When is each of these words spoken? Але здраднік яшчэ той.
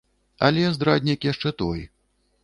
Але 0.45 0.63
здраднік 0.77 1.27
яшчэ 1.31 1.51
той. 1.59 1.83